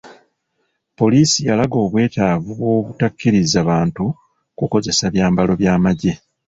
[0.97, 4.05] Poliisi yalaga obwetaavu bw'obutakkiriza bantu
[4.57, 6.13] kukozesa byambalo by'amaggye.